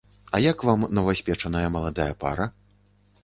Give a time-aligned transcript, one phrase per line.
[0.37, 2.51] А як вам новаспечаная маладая пара?